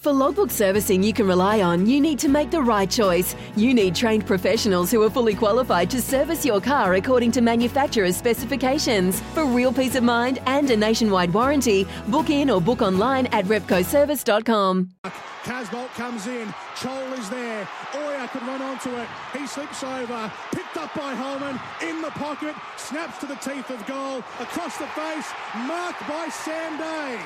For 0.00 0.14
logbook 0.14 0.50
servicing 0.50 1.02
you 1.02 1.12
can 1.12 1.26
rely 1.26 1.60
on, 1.60 1.84
you 1.84 2.00
need 2.00 2.18
to 2.20 2.28
make 2.30 2.50
the 2.50 2.62
right 2.62 2.90
choice. 2.90 3.36
You 3.54 3.74
need 3.74 3.94
trained 3.94 4.26
professionals 4.26 4.90
who 4.90 5.02
are 5.02 5.10
fully 5.10 5.34
qualified 5.34 5.90
to 5.90 6.00
service 6.00 6.42
your 6.42 6.58
car 6.58 6.94
according 6.94 7.32
to 7.32 7.42
manufacturer's 7.42 8.16
specifications. 8.16 9.20
For 9.34 9.44
real 9.44 9.74
peace 9.74 9.96
of 9.96 10.02
mind 10.02 10.38
and 10.46 10.70
a 10.70 10.76
nationwide 10.76 11.34
warranty, 11.34 11.86
book 12.08 12.30
in 12.30 12.48
or 12.48 12.62
book 12.62 12.80
online 12.80 13.26
at 13.26 13.44
repcoservice.com. 13.44 14.88
Casboult 15.42 15.88
comes 15.90 16.26
in. 16.26 16.48
Chol 16.76 17.18
is 17.18 17.28
there. 17.28 17.68
Oya 17.96 18.26
could 18.28 18.42
run 18.44 18.62
onto 18.62 18.88
it. 18.96 19.08
He 19.36 19.46
slips 19.46 19.84
over. 19.84 20.32
Picked 20.52 20.78
up 20.78 20.94
by 20.94 21.14
Holman. 21.14 21.60
In 21.86 22.00
the 22.00 22.10
pocket. 22.12 22.54
Snaps 22.78 23.18
to 23.18 23.26
the 23.26 23.36
teeth 23.36 23.68
of 23.68 23.84
goal. 23.86 24.18
Across 24.40 24.78
the 24.78 24.86
face. 24.86 25.30
Marked 25.66 26.08
by 26.08 26.28
Sam 26.30 26.78
Day. 26.78 27.20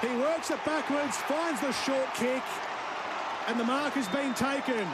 He 0.00 0.08
works 0.16 0.50
it 0.50 0.64
backwards, 0.64 1.16
finds 1.18 1.60
the 1.60 1.72
short 1.72 2.14
kick, 2.14 2.42
and 3.48 3.60
the 3.60 3.64
mark 3.64 3.92
has 3.94 4.08
been 4.08 4.32
taken. 4.34 4.86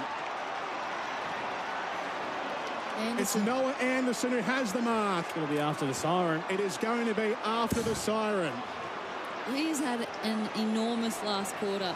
Anderson. 2.98 3.18
It's 3.18 3.36
Noah 3.46 3.72
Anderson 3.80 4.30
who 4.30 4.38
has 4.38 4.72
the 4.72 4.80
mark. 4.80 5.26
It'll 5.36 5.46
be 5.48 5.58
after 5.58 5.86
the 5.86 5.94
siren. 5.94 6.42
It 6.50 6.60
is 6.60 6.76
going 6.78 7.06
to 7.06 7.14
be 7.14 7.34
after 7.44 7.82
the 7.82 7.94
siren. 7.94 8.52
He's 9.52 9.78
had 9.78 10.08
an 10.24 10.48
enormous 10.56 11.22
last 11.22 11.54
quarter. 11.56 11.94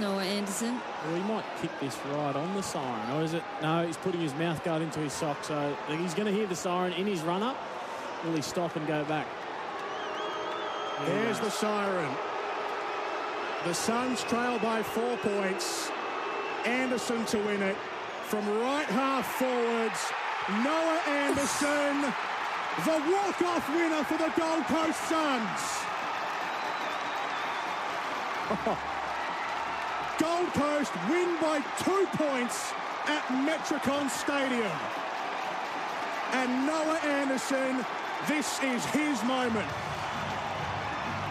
Noah 0.00 0.24
Anderson. 0.24 0.80
Well, 1.04 1.14
he 1.14 1.22
might 1.22 1.44
kick 1.60 1.70
this 1.80 1.98
right 2.06 2.34
on 2.34 2.54
the 2.54 2.62
siren, 2.62 3.10
or 3.16 3.22
is 3.22 3.34
it? 3.34 3.42
No, 3.60 3.86
he's 3.86 3.98
putting 3.98 4.20
his 4.20 4.34
mouth 4.34 4.64
guard 4.64 4.82
into 4.82 5.00
his 5.00 5.12
sock, 5.12 5.44
so 5.44 5.76
he's 5.88 6.14
going 6.14 6.26
to 6.26 6.32
hear 6.32 6.46
the 6.46 6.56
siren 6.56 6.92
in 6.94 7.06
his 7.06 7.20
run 7.20 7.42
up. 7.42 7.58
Will 8.24 8.32
he 8.32 8.42
stop 8.42 8.74
and 8.74 8.86
go 8.86 9.04
back? 9.04 9.26
There 10.98 11.06
he 11.06 11.12
There's 11.12 11.40
the 11.40 11.50
siren. 11.50 12.14
The 13.64 13.74
Suns 13.74 14.22
trail 14.24 14.58
by 14.58 14.82
four 14.82 15.16
points. 15.18 15.90
Anderson 16.64 17.24
to 17.26 17.38
win 17.38 17.62
it. 17.62 17.76
From 18.24 18.48
right 18.60 18.86
half 18.86 19.26
forwards, 19.34 20.00
Noah 20.48 21.00
Anderson, 21.06 22.12
the 22.84 22.98
walk-off 23.12 23.68
winner 23.68 24.04
for 24.04 24.16
the 24.18 24.32
Gold 24.36 24.64
Coast 24.64 25.00
Suns. 25.08 25.82
Gold 30.18 30.52
Coast 30.54 30.92
win 31.08 31.36
by 31.40 31.60
two 31.78 32.06
points 32.16 32.72
at 33.06 33.22
Metricon 33.46 34.08
Stadium. 34.10 34.72
And 36.32 36.66
Noah 36.66 36.98
Anderson, 37.04 37.84
this 38.26 38.62
is 38.62 38.84
his 38.86 39.22
moment. 39.24 39.68